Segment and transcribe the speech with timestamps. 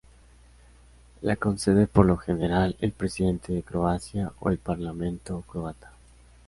[1.21, 5.91] La concede por lo general, el Presidente de Croacia o el Parlamento Croata.